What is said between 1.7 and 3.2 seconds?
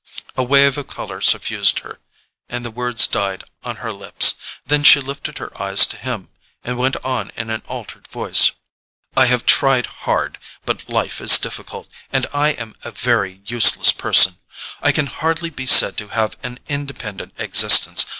her, and the words